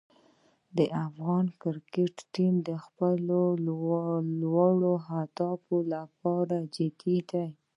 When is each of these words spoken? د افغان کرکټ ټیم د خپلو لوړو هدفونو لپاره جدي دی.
د 0.77 0.79
افغان 1.05 1.45
کرکټ 1.61 2.15
ټیم 2.33 2.53
د 2.67 2.69
خپلو 2.85 3.41
لوړو 4.43 4.93
هدفونو 5.07 5.83
لپاره 5.93 6.57
جدي 6.75 7.17
دی. 7.31 7.47